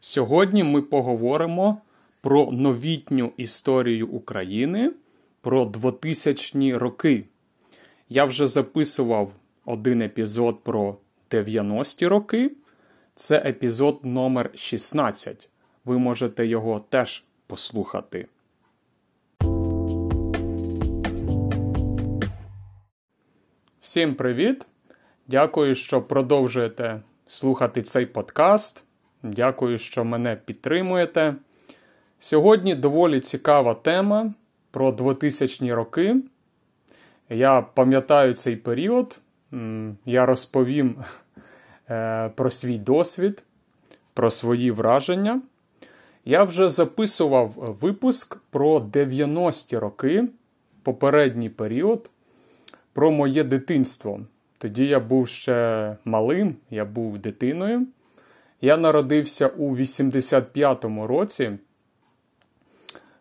Сьогодні 0.00 0.64
ми 0.64 0.82
поговоримо 0.82 1.80
про 2.20 2.50
новітню 2.52 3.32
історію 3.36 4.08
України 4.08 4.92
про 5.40 5.64
2000-ні 5.64 6.76
роки. 6.76 7.24
Я 8.08 8.24
вже 8.24 8.48
записував 8.48 9.32
один 9.64 10.02
епізод 10.02 10.58
про 10.62 10.96
90-ті 11.30 12.06
роки. 12.06 12.50
Це 13.14 13.38
епізод 13.38 14.00
номер 14.02 14.50
16. 14.54 15.48
Ви 15.84 15.98
можете 15.98 16.46
його 16.46 16.80
теж 16.88 17.24
послухати. 17.46 18.26
Всім 23.86 24.14
привіт! 24.14 24.66
Дякую, 25.28 25.74
що 25.74 26.02
продовжуєте 26.02 27.00
слухати 27.26 27.82
цей 27.82 28.06
подкаст. 28.06 28.84
Дякую, 29.22 29.78
що 29.78 30.04
мене 30.04 30.36
підтримуєте. 30.44 31.34
Сьогодні 32.18 32.74
доволі 32.74 33.20
цікава 33.20 33.74
тема 33.74 34.34
про 34.70 34.90
2000-ні 34.90 35.74
роки. 35.74 36.16
Я 37.28 37.62
пам'ятаю 37.62 38.34
цей 38.34 38.56
період. 38.56 39.18
Я 40.04 40.26
розповім 40.26 40.96
е, 41.90 42.28
про 42.28 42.50
свій 42.50 42.78
досвід, 42.78 43.42
про 44.14 44.30
свої 44.30 44.70
враження. 44.70 45.42
Я 46.24 46.42
вже 46.42 46.68
записував 46.68 47.76
випуск 47.80 48.38
про 48.50 48.78
90-ті 48.78 49.78
роки, 49.78 50.28
попередній 50.82 51.50
період, 51.50 52.10
про 52.96 53.10
моє 53.10 53.44
дитинство. 53.44 54.20
Тоді 54.58 54.86
я 54.86 55.00
був 55.00 55.28
ще 55.28 55.96
малим, 56.04 56.56
я 56.70 56.84
був 56.84 57.18
дитиною. 57.18 57.86
Я 58.60 58.76
народився 58.76 59.46
у 59.46 59.76
85-му 59.76 61.06
році. 61.06 61.52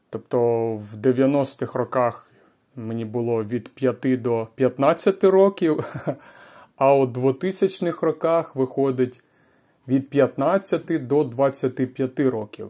Тобто 0.09 0.39
в 0.75 0.95
90-х 0.95 1.79
роках 1.79 2.31
мені 2.75 3.05
було 3.05 3.43
від 3.43 3.69
5 3.69 4.21
до 4.21 4.47
15 4.55 5.23
років, 5.23 5.83
а 6.75 6.93
у 6.93 7.05
2000-х 7.05 8.05
роках 8.05 8.55
виходить 8.55 9.21
від 9.87 10.09
15 10.09 11.07
до 11.07 11.23
25 11.23 12.19
років. 12.19 12.69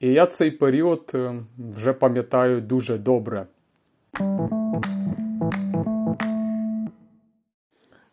І 0.00 0.12
я 0.12 0.26
цей 0.26 0.50
період 0.50 1.10
е, 1.14 1.34
вже 1.58 1.92
пам'ятаю 1.92 2.60
дуже 2.60 2.98
добре. 2.98 3.46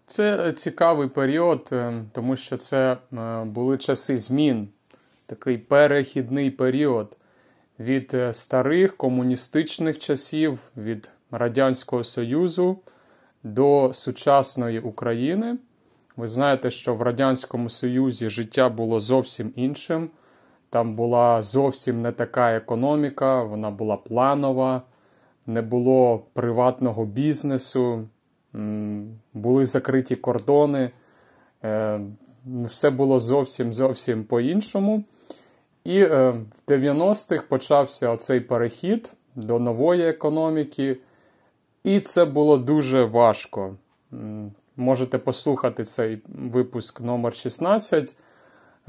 Це 0.09 0.51
цікавий 0.51 1.07
період, 1.07 1.69
е, 1.71 2.03
тому 2.11 2.35
що 2.35 2.57
це 2.57 2.97
е, 3.13 3.43
були 3.43 3.77
часи 3.77 4.17
змін, 4.17 4.67
такий 5.25 5.57
перехідний 5.57 6.51
період 6.51 7.17
від 7.79 8.11
е, 8.13 8.33
старих 8.33 8.97
комуністичних 8.97 9.99
часів, 9.99 10.71
від 10.77 11.11
Радянського 11.31 12.03
Союзу 12.03 12.79
до 13.43 13.91
сучасної 13.93 14.79
України. 14.79 15.57
Ви 16.17 16.27
знаєте, 16.27 16.71
що 16.71 16.95
в 16.95 17.01
Радянському 17.01 17.69
Союзі 17.69 18.29
життя 18.29 18.69
було 18.69 18.99
зовсім 18.99 19.53
іншим. 19.55 20.09
Там 20.69 20.95
була 20.95 21.41
зовсім 21.41 22.01
не 22.01 22.11
така 22.11 22.51
економіка, 22.55 23.43
вона 23.43 23.71
була 23.71 23.97
планова, 23.97 24.81
не 25.47 25.61
було 25.61 26.25
приватного 26.33 27.05
бізнесу 27.05 28.07
були 29.33 29.65
закриті 29.65 30.15
кордони, 30.15 30.91
е, 31.63 31.99
все 32.45 32.89
було 32.89 33.19
зовсім 33.19 33.73
зовсім 33.73 34.23
по-іншому. 34.23 35.03
І 35.83 36.01
е, 36.01 36.29
в 36.29 36.71
90-х 36.71 37.43
почався 37.43 38.09
оцей 38.09 38.39
перехід 38.39 39.13
до 39.35 39.59
нової 39.59 40.09
економіки, 40.09 40.97
і 41.83 41.99
це 41.99 42.25
було 42.25 42.57
дуже 42.57 43.03
важко. 43.03 43.75
Можете 44.75 45.17
послухати 45.17 45.83
цей 45.83 46.21
випуск 46.27 47.01
номер 47.01 47.35
16 47.35 48.15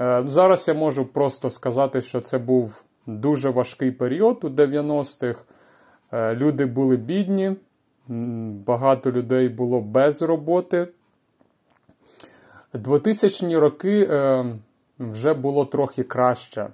е, 0.01 0.23
Зараз 0.27 0.67
я 0.67 0.73
можу 0.73 1.05
просто 1.05 1.49
сказати, 1.49 2.01
що 2.01 2.19
це 2.19 2.37
був 2.37 2.83
дуже 3.07 3.49
важкий 3.49 3.91
період 3.91 4.39
у 4.43 4.49
90-х. 4.49 5.43
Люди 6.13 6.65
були 6.65 6.97
бідні, 6.97 7.55
багато 8.65 9.11
людей 9.11 9.49
було 9.49 9.81
без 9.81 10.21
роботи. 10.21 10.87
2000-ні 12.73 13.57
роки 13.57 14.07
е, 14.11 14.45
вже 14.99 15.33
було 15.33 15.65
трохи 15.65 16.03
краще. 16.03 16.67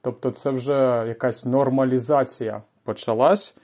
Тобто, 0.00 0.30
це 0.30 0.50
вже 0.50 1.04
якась 1.08 1.46
нормалізація 1.46 2.62
почалась. 2.84 3.56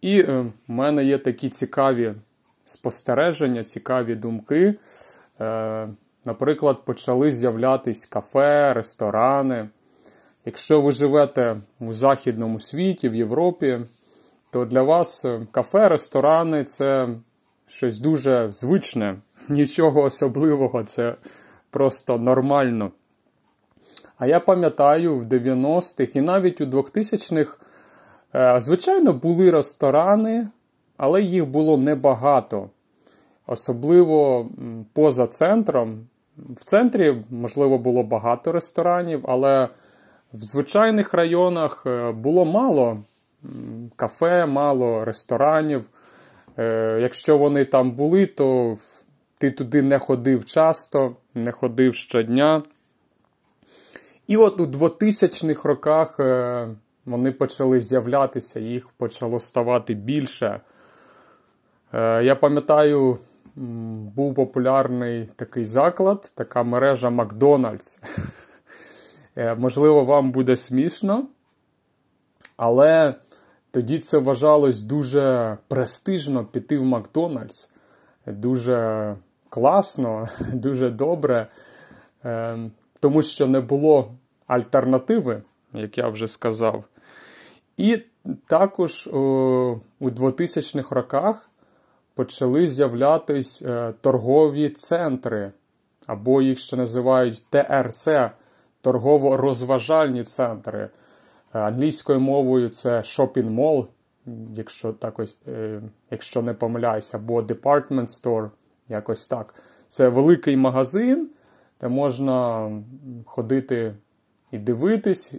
І 0.00 0.20
е, 0.20 0.44
в 0.68 0.72
мене 0.72 1.04
є 1.04 1.18
такі 1.18 1.48
цікаві 1.48 2.14
спостереження, 2.64 3.64
цікаві 3.64 4.14
думки. 4.14 4.74
Е, 5.40 5.88
наприклад, 6.24 6.84
почали 6.84 7.32
з'являтись 7.32 8.06
кафе, 8.06 8.74
ресторани. 8.74 9.68
Якщо 10.44 10.80
ви 10.80 10.92
живете 10.92 11.56
у 11.80 11.92
західному 11.92 12.60
світі, 12.60 13.08
в 13.08 13.14
Європі, 13.14 13.80
то 14.54 14.64
для 14.64 14.82
вас 14.82 15.24
е, 15.24 15.46
кафе, 15.50 15.88
ресторани 15.88 16.64
це 16.64 17.08
щось 17.66 17.98
дуже 17.98 18.50
звичне, 18.50 19.16
нічого 19.48 20.02
особливого, 20.02 20.84
це 20.84 21.14
просто 21.70 22.18
нормально. 22.18 22.90
А 24.18 24.26
я 24.26 24.40
пам'ятаю, 24.40 25.18
в 25.18 25.22
90-х 25.22 26.16
і 26.16 26.20
навіть 26.20 26.60
у 26.60 26.64
2000-х, 26.64 27.56
е, 28.34 28.60
звичайно, 28.60 29.12
були 29.12 29.50
ресторани, 29.50 30.48
але 30.96 31.22
їх 31.22 31.46
було 31.46 31.78
небагато. 31.78 32.70
Особливо 33.46 34.48
поза 34.92 35.26
центром. 35.26 36.06
В 36.36 36.64
центрі, 36.64 37.24
можливо, 37.30 37.78
було 37.78 38.02
багато 38.02 38.52
ресторанів, 38.52 39.24
але 39.28 39.68
в 40.32 40.42
звичайних 40.42 41.14
районах 41.14 41.82
е, 41.86 42.12
було 42.12 42.44
мало 42.44 42.98
кафе, 43.96 44.46
мало 44.46 45.04
ресторанів. 45.04 45.88
Е, 46.58 46.98
якщо 47.00 47.38
вони 47.38 47.64
там 47.64 47.90
були, 47.90 48.26
то 48.26 48.76
ти 49.38 49.50
туди 49.50 49.82
не 49.82 49.98
ходив 49.98 50.44
часто, 50.44 51.16
не 51.34 51.52
ходив 51.52 51.94
щодня. 51.94 52.62
І 54.26 54.36
от 54.36 54.60
у 54.60 54.66
2000-х 54.66 55.68
роках 55.68 56.20
е, 56.20 56.68
вони 57.04 57.32
почали 57.32 57.80
з'являтися, 57.80 58.60
їх 58.60 58.88
почало 58.88 59.40
ставати 59.40 59.94
більше. 59.94 60.60
Е, 61.92 62.24
я 62.24 62.36
пам'ятаю, 62.36 63.18
був 64.14 64.34
популярний 64.34 65.28
такий 65.36 65.64
заклад, 65.64 66.32
така 66.34 66.62
мережа 66.62 67.10
Макдональдс. 67.10 68.00
Можливо, 69.56 70.04
вам 70.04 70.30
буде 70.30 70.56
смішно, 70.56 71.26
але 72.56 73.14
тоді 73.74 73.98
це 73.98 74.18
вважалось 74.18 74.82
дуже 74.82 75.56
престижно 75.68 76.44
піти 76.44 76.78
в 76.78 76.84
Макдональдс. 76.84 77.70
Дуже 78.26 79.16
класно, 79.48 80.28
дуже 80.52 80.90
добре, 80.90 81.46
ем, 82.24 82.72
тому 83.00 83.22
що 83.22 83.46
не 83.46 83.60
було 83.60 84.14
альтернативи, 84.46 85.42
як 85.72 85.98
я 85.98 86.08
вже 86.08 86.28
сказав. 86.28 86.84
І 87.76 88.02
також 88.46 89.06
у 89.06 89.80
2000-х 90.00 90.94
роках 90.94 91.50
почали 92.14 92.66
з'являтись 92.66 93.62
е, 93.62 93.92
торгові 94.00 94.68
центри, 94.68 95.52
або 96.06 96.42
їх 96.42 96.58
ще 96.58 96.76
називають 96.76 97.42
ТРЦ 97.50 98.08
торгово-розважальні 98.82 100.24
центри. 100.24 100.90
Англійською 101.58 102.20
мовою 102.20 102.68
це 102.68 102.98
shopping 102.98 103.54
mall, 103.54 103.86
якщо 104.54 104.92
так 104.92 105.18
ось, 105.18 105.36
е, 105.48 105.82
якщо 106.10 106.42
не 106.42 106.54
помиляюся, 106.54 107.16
або 107.16 107.42
department 107.42 108.06
store, 108.06 108.50
якось 108.88 109.26
так. 109.26 109.54
Це 109.88 110.08
великий 110.08 110.56
магазин, 110.56 111.30
де 111.80 111.88
можна 111.88 112.70
ходити 113.26 113.94
і 114.50 114.58
дивитись. 114.58 115.34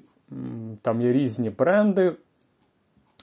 Там 0.81 1.01
є 1.01 1.13
різні 1.13 1.49
бренди, 1.49 2.15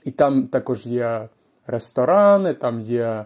і 0.04 0.10
там 0.10 0.46
також 0.46 0.86
є 0.86 1.28
ресторани, 1.66 2.54
там 2.54 2.80
є 2.80 3.24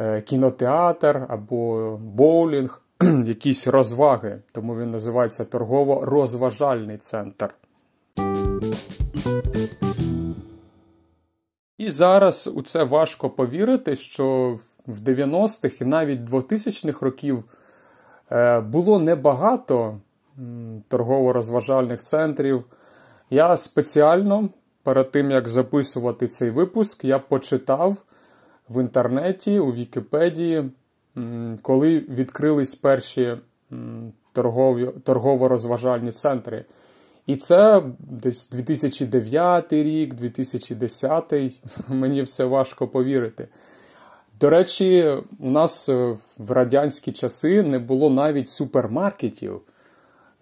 е, 0.00 0.20
кінотеатр 0.20 1.26
або 1.28 1.96
боулінг, 2.02 2.82
якісь 3.24 3.66
розваги. 3.66 4.42
Тому 4.52 4.76
він 4.76 4.90
називається 4.90 5.44
торгово-розважальний 5.44 6.96
центр. 6.96 7.54
І 11.78 11.90
зараз 11.90 12.50
у 12.54 12.62
це 12.62 12.84
важко 12.84 13.30
повірити, 13.30 13.96
що 13.96 14.58
в 14.86 15.00
90-х 15.00 15.80
і 15.80 15.84
навіть 15.84 16.20
2000-х 16.20 17.06
років 17.06 17.44
е, 18.32 18.60
було 18.60 18.98
небагато 18.98 20.00
торгово-розважальних 20.88 22.00
центрів. 22.00 22.64
Я 23.30 23.56
спеціально 23.56 24.48
перед 24.82 25.10
тим, 25.10 25.30
як 25.30 25.48
записувати 25.48 26.26
цей 26.26 26.50
випуск, 26.50 27.04
я 27.04 27.18
почитав 27.18 27.96
в 28.68 28.80
інтернеті, 28.80 29.58
у 29.58 29.72
Вікіпедії, 29.72 30.70
коли 31.62 31.98
відкрились 31.98 32.74
перші 32.74 33.36
торгово-розважальні 35.04 36.10
центри. 36.10 36.64
І 37.26 37.36
це 37.36 37.82
десь 37.98 38.48
2009 38.50 39.72
рік, 39.72 40.14
2010 40.14 41.32
мені 41.88 42.22
все 42.22 42.44
важко 42.44 42.88
повірити. 42.88 43.48
До 44.40 44.50
речі, 44.50 45.16
у 45.38 45.50
нас 45.50 45.88
е, 45.88 46.16
в 46.38 46.50
радянські 46.50 47.12
часи 47.12 47.62
не 47.62 47.78
було 47.78 48.10
навіть 48.10 48.48
супермаркетів. 48.48 49.60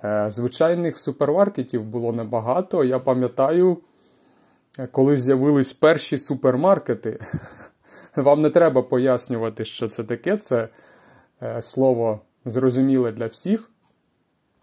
Е, 0.05 0.25
звичайних 0.29 0.99
супермаркетів 0.99 1.85
було 1.85 2.12
небагато. 2.12 2.85
Я 2.85 2.99
пам'ятаю, 2.99 3.79
е, 4.79 4.87
коли 4.87 5.17
з'явились 5.17 5.73
перші 5.73 6.19
супермаркети. 6.19 7.21
Вам 8.17 8.41
не 8.41 8.50
треба 8.50 8.82
пояснювати, 8.82 9.65
що 9.65 9.88
це 9.88 10.05
таке. 10.05 10.37
Це 10.37 10.69
слово 11.61 12.21
зрозуміле 12.44 13.12
для 13.12 13.27
всіх. 13.27 13.71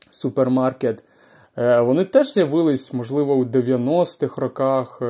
Супермаркет. 0.09 1.03
Вони 1.57 2.03
теж 2.03 2.33
з'явились, 2.33 2.93
можливо, 2.93 3.35
у 3.35 3.45
90-х 3.45 4.41
роках, 4.41 5.01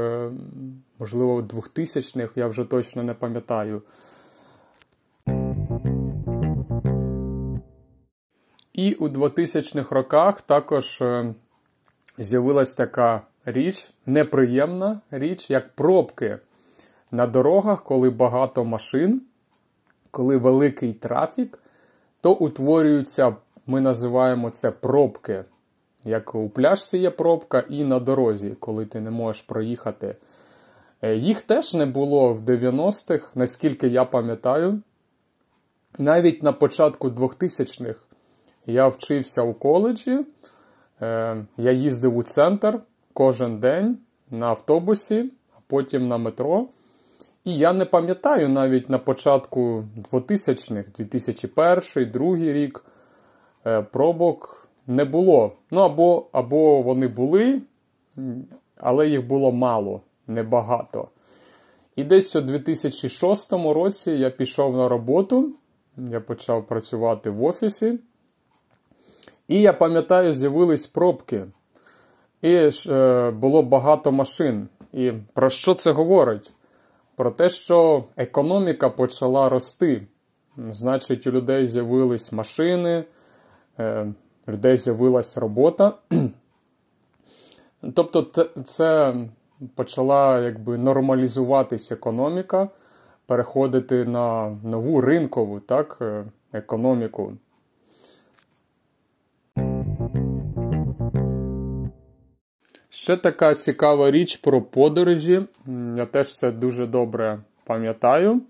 можливо, 0.99 1.33
у 1.33 1.41
2000-х, 1.41 2.31
я 2.35 2.47
вже 2.47 2.63
точно 2.63 3.03
не 3.03 3.13
пам'ятаю. 3.13 3.81
І 8.77 8.93
у 8.93 9.07
2000-х 9.07 9.95
роках 9.95 10.41
також 10.41 11.01
е, 11.01 11.35
з'явилась 12.17 12.75
така 12.75 13.21
річ, 13.45 13.91
неприємна 14.05 15.01
річ, 15.11 15.49
як 15.49 15.75
пробки 15.75 16.39
на 17.11 17.27
дорогах, 17.27 17.83
коли 17.83 18.09
багато 18.09 18.65
машин, 18.65 19.21
коли 20.11 20.37
великий 20.37 20.93
трафік, 20.93 21.59
то 22.21 22.33
утворюються, 22.33 23.35
ми 23.65 23.81
називаємо 23.81 24.49
це 24.49 24.71
пробки. 24.71 25.45
Як 26.07 26.35
у 26.35 26.49
пляжці 26.49 26.97
є 26.97 27.09
пробка, 27.09 27.63
і 27.69 27.83
на 27.83 27.99
дорозі, 27.99 28.55
коли 28.59 28.85
ти 28.85 28.99
не 28.99 29.11
можеш 29.11 29.41
проїхати. 29.41 30.15
Е, 31.01 31.15
їх 31.15 31.41
теж 31.41 31.73
не 31.73 31.85
було 31.85 32.33
в 32.33 32.41
90-х, 32.41 33.31
наскільки 33.35 33.87
я 33.87 34.05
пам'ятаю. 34.05 34.81
Навіть 35.97 36.43
на 36.43 36.53
початку 36.53 37.09
2000-х 37.09 37.99
я 38.65 38.87
вчився 38.87 39.41
у 39.41 39.53
коледжі, 39.53 40.25
е, 41.01 41.45
я 41.57 41.71
їздив 41.71 42.17
у 42.17 42.23
центр 42.23 42.79
кожен 43.13 43.59
день 43.59 43.97
на 44.31 44.47
автобусі, 44.47 45.31
а 45.55 45.59
потім 45.67 46.07
на 46.07 46.17
метро. 46.17 46.67
І 47.43 47.57
я 47.57 47.73
не 47.73 47.85
пам'ятаю 47.85 48.49
навіть 48.49 48.89
на 48.89 48.99
початку 48.99 49.83
2000-х, 50.11 50.89
2001 50.97 51.75
2002 51.75 52.35
рік 52.35 52.85
е, 53.65 53.81
пробок 53.81 54.66
не 54.87 55.05
було. 55.05 55.51
Ну, 55.71 55.81
або, 55.81 56.25
або 56.31 56.81
вони 56.81 57.07
були, 57.07 57.61
але 58.77 59.07
їх 59.07 59.27
було 59.27 59.51
мало, 59.51 60.01
небагато. 60.27 61.07
І 61.95 62.03
десь 62.03 62.35
у 62.35 62.41
2006 62.41 63.53
році 63.53 64.11
я 64.11 64.29
пішов 64.29 64.77
на 64.77 64.89
роботу, 64.89 65.51
я 65.97 66.19
почав 66.19 66.67
працювати 66.67 67.29
в 67.29 67.43
офісі. 67.43 67.99
І 69.47 69.61
я 69.61 69.73
пам'ятаю, 69.73 70.33
з'явились 70.33 70.87
пробки. 70.87 71.45
І 72.41 72.69
е, 72.87 73.31
було 73.31 73.63
багато 73.63 74.11
машин. 74.11 74.67
І 74.93 75.11
про 75.33 75.49
що 75.49 75.73
це 75.73 75.91
говорить? 75.91 76.51
Про 77.15 77.31
те, 77.31 77.49
що 77.49 78.03
економіка 78.17 78.89
почала 78.89 79.49
рости. 79.49 80.07
Значить, 80.69 81.27
у 81.27 81.31
людей 81.31 81.67
з'явились 81.67 82.31
машини, 82.31 83.03
е, 83.79 84.13
людей 84.47 84.77
з'явилась 84.77 85.37
робота. 85.37 85.93
Тобто, 87.93 88.21
це 88.63 89.15
почала 89.75 90.39
якби 90.39 90.77
нормалізуватись 90.77 91.91
економіка, 91.91 92.69
переходити 93.25 94.05
на 94.05 94.57
нову 94.63 95.01
ринкову 95.01 95.59
так, 95.59 95.97
е, 96.01 96.25
економіку. 96.53 97.33
Ще 102.89 103.17
така 103.17 103.53
цікава 103.53 104.11
річ 104.11 104.37
про 104.37 104.61
подорожі. 104.61 105.41
Я 105.95 106.05
теж 106.05 106.37
це 106.37 106.51
дуже 106.51 106.87
добре 106.87 107.39
пам'ятаю. 107.65 108.41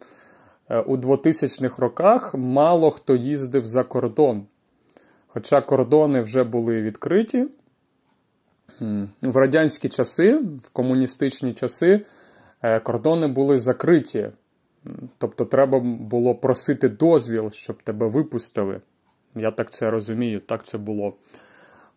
Е, 0.70 0.80
у 0.80 0.98
2000-х 0.98 1.82
роках 1.82 2.36
мало 2.36 2.92
хто 2.92 3.16
їздив 3.16 3.66
за 3.66 3.84
кордон. 3.84 4.46
Хоча 5.28 5.62
кордони 5.62 6.22
вже 6.22 6.44
були 6.44 6.82
відкриті. 6.82 7.48
В 9.22 9.38
радянські 9.38 9.90
часи, 9.90 10.38
в 10.62 10.70
комуністичні 10.70 11.54
часи, 11.54 12.06
е, 12.62 12.80
кордони 12.80 13.28
були 13.28 13.58
закриті. 13.58 14.30
Тобто, 15.18 15.46
треба 15.46 15.80
було 15.80 16.36
просити 16.36 16.90
дозвіл, 16.90 17.52
щоб 17.52 17.84
тебе 17.84 18.08
випустили. 18.08 18.82
Я 19.36 19.52
так 19.52 19.72
це 19.72 19.92
розумію, 19.92 20.40
так 20.40 20.64
це 20.64 20.78
було. 20.78 21.14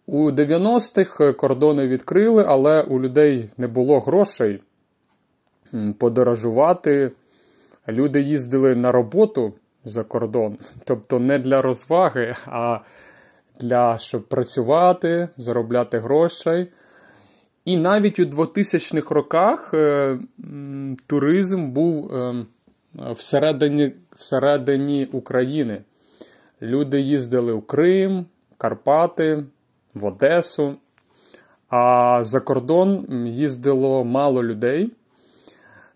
У 0.06 0.30
90-х 0.30 1.32
кордони 1.32 1.88
відкрили, 1.88 2.44
але 2.48 2.82
у 2.82 3.00
людей 3.00 3.50
не 3.56 3.66
було 3.66 4.00
грошей 4.00 4.62
подорожувати. 5.98 7.12
Люди 7.88 8.20
їздили 8.20 8.74
на 8.74 8.92
роботу 8.92 9.52
за 9.84 10.04
кордон, 10.04 10.58
тобто 10.84 11.18
не 11.20 11.38
для 11.38 11.62
розваги, 11.62 12.36
а 12.46 12.80
для 13.60 13.98
щоб 13.98 14.22
працювати, 14.22 15.28
заробляти 15.36 15.98
грошей. 15.98 16.68
І 17.64 17.76
навіть 17.76 18.18
у 18.18 18.24
2000-х 18.24 19.14
роках 19.14 19.74
е, 19.74 20.18
туризм 21.06 21.70
був 21.70 22.14
е, 22.14 22.46
всередині, 23.10 23.92
всередині 24.16 25.08
України. 25.12 25.82
Люди 26.62 27.00
їздили 27.00 27.52
у 27.52 27.60
Крим, 27.60 28.26
Карпати 28.58 29.44
в 29.94 30.04
Одесу. 30.04 30.74
А 31.68 32.18
за 32.24 32.40
кордон 32.40 33.06
їздило 33.26 34.04
мало 34.04 34.44
людей. 34.44 34.90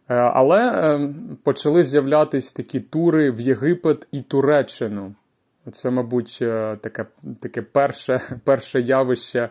Е, 0.09 0.14
але 0.14 0.99
почали 1.42 1.85
з'являтися 1.85 2.56
такі 2.56 2.80
тури 2.80 3.30
в 3.30 3.40
Єгипет 3.40 4.06
і 4.12 4.23
Туреччину. 4.23 5.14
Це, 5.73 5.90
мабуть, 5.90 6.38
е, 6.42 6.76
таке 6.76 7.06
таке 7.40 7.62
перше 7.62 8.21
перше 8.44 8.80
явище, 8.80 9.50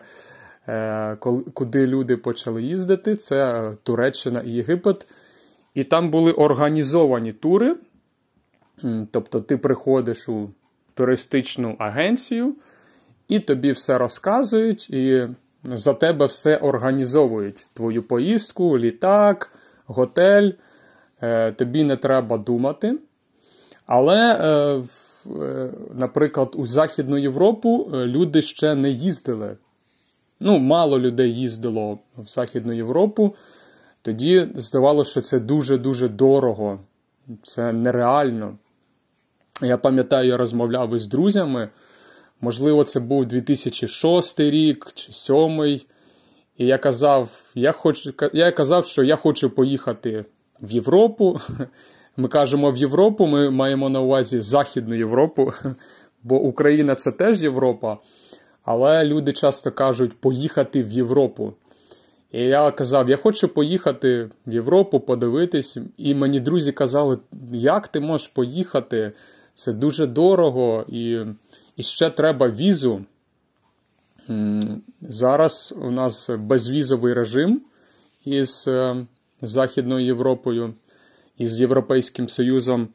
куди 1.54 1.86
люди 1.86 2.16
почали 2.16 2.62
їздити. 2.62 3.16
Це 3.16 3.70
Туреччина 3.82 4.40
і 4.40 4.50
Єгипет. 4.50 5.06
І 5.74 5.84
там 5.84 6.10
були 6.10 6.32
організовані 6.32 7.32
тури. 7.32 7.76
Тобто 9.10 9.40
ти 9.40 9.56
приходиш 9.56 10.28
у 10.28 10.50
туристичну 10.94 11.76
агенцію 11.78 12.54
і 13.28 13.40
тобі 13.40 13.72
все 13.72 13.98
розказують, 13.98 14.90
і 14.90 15.28
за 15.64 15.94
тебе 15.94 16.26
все 16.26 16.56
організовують. 16.56 17.66
Твою 17.74 18.02
поїздку, 18.02 18.78
літак, 18.78 19.50
готель. 19.86 20.50
Е, 21.22 21.52
тобі 21.52 21.84
не 21.84 21.96
треба 21.96 22.38
думати. 22.38 22.98
Але, 23.86 24.38
е, 24.40 24.48
е, 24.48 24.82
наприклад, 25.94 26.52
у 26.54 26.66
Західну 26.66 27.18
Європу 27.18 27.90
люди 27.92 28.42
ще 28.42 28.74
не 28.74 28.90
їздили. 28.90 29.56
Ну, 30.40 30.58
мало 30.58 30.98
людей 30.98 31.34
їздило 31.34 31.98
в 32.16 32.28
Західну 32.28 32.72
Європу. 32.72 33.34
Тоді 34.02 34.48
здавалося, 34.56 35.10
що 35.10 35.20
це 35.20 35.40
дуже-дуже 35.40 36.08
дорого, 36.08 36.78
це 37.42 37.72
нереально. 37.72 38.58
Я 39.62 39.76
пам'ятаю, 39.76 40.28
я 40.28 40.36
розмовляв 40.36 40.94
із 40.94 41.06
друзями. 41.06 41.68
Можливо, 42.40 42.84
це 42.84 43.00
був 43.00 43.26
2006 43.26 44.40
рік 44.40 44.92
чи 44.94 45.06
2007. 45.06 45.80
І 46.58 46.66
я 46.66 46.78
казав, 46.78 47.30
я 47.54 47.72
хочу, 47.72 48.14
я 48.32 48.52
казав, 48.52 48.86
що 48.86 49.02
я 49.02 49.16
хочу 49.16 49.50
поїхати 49.50 50.24
в 50.60 50.70
Європу. 50.70 51.40
Ми 52.16 52.28
кажемо 52.28 52.70
в 52.70 52.76
Європу, 52.76 53.26
ми 53.26 53.50
маємо 53.50 53.88
на 53.88 54.00
увазі 54.00 54.40
Західну 54.40 54.94
Європу, 54.94 55.52
бо 56.22 56.40
Україна 56.40 56.94
це 56.94 57.12
теж 57.12 57.42
Європа. 57.42 57.98
Але 58.64 59.04
люди 59.04 59.32
часто 59.32 59.72
кажуть 59.72 60.20
поїхати 60.20 60.82
в 60.82 60.92
Європу. 60.92 61.52
І 62.32 62.42
я 62.42 62.70
казав, 62.70 63.10
я 63.10 63.16
хочу 63.16 63.48
поїхати 63.48 64.30
в 64.46 64.54
Європу, 64.54 65.00
подивитись. 65.00 65.76
І 65.96 66.14
мені 66.14 66.40
друзі 66.40 66.72
казали, 66.72 67.18
як 67.52 67.88
ти 67.88 68.00
можеш 68.00 68.28
поїхати? 68.28 69.12
Це 69.54 69.72
дуже 69.72 70.06
дорого, 70.06 70.84
і, 70.88 71.18
і 71.76 71.82
ще 71.82 72.10
треба 72.10 72.48
візу. 72.48 73.04
Зараз 75.02 75.74
у 75.82 75.90
нас 75.90 76.30
безвізовий 76.38 77.12
режим 77.12 77.60
із 78.24 78.64
е, 78.68 79.06
Західною 79.42 80.06
Європою, 80.06 80.74
із 81.38 81.60
Європейським 81.60 82.28
Союзом. 82.28 82.88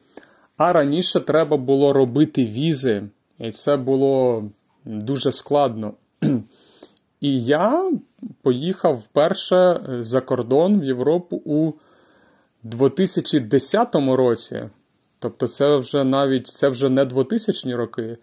А 0.56 0.72
раніше 0.72 1.20
треба 1.20 1.56
було 1.56 1.92
робити 1.92 2.44
візи, 2.44 3.02
і 3.38 3.50
це 3.50 3.76
було 3.76 4.44
дуже 4.84 5.32
складно. 5.32 5.94
І 7.20 7.44
я 7.44 7.92
поїхав 8.42 8.96
вперше 8.96 9.80
за 10.00 10.20
кордон 10.20 10.80
в 10.80 10.84
Європу 10.84 11.42
у 11.44 11.72
2010 12.62 13.94
році. 13.94 14.62
Тобто, 15.18 15.48
це 15.48 15.76
вже 15.76 16.04
навіть 16.04 16.46
це 16.46 16.68
вже 16.68 16.88
не 16.88 17.04
2000 17.04 17.74
роки. 17.74 18.16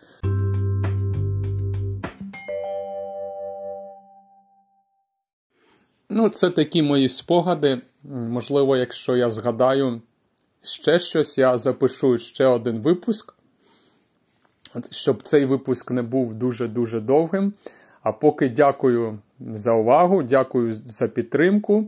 Ну, 6.10 6.30
це 6.30 6.50
такі 6.50 6.82
мої 6.82 7.10
спогади. 7.10 7.82
Можливо, 8.04 8.78
якщо 8.78 9.16
я 9.18 9.30
згадаю 9.30 10.02
ще 10.68 11.00
щось, 11.00 11.38
я 11.38 11.58
запишу 11.58 12.18
ще 12.18 12.46
один 12.46 12.80
випуск, 12.80 13.34
щоб 14.92 15.24
цей 15.24 15.46
випуск 15.46 15.92
не 15.92 16.02
був 16.02 16.34
дуже-дуже 16.34 17.00
довгим. 17.00 17.54
А 18.02 18.12
поки 18.12 18.50
дякую 18.50 19.20
за 19.40 19.74
увагу, 19.74 20.24
дякую 20.24 20.74
за 20.74 21.08
підтримку 21.08 21.88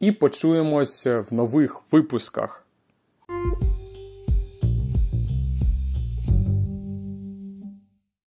і 0.00 0.12
почуємось 0.12 1.06
в 1.06 1.26
нових 1.30 1.80
випусках. 1.90 2.61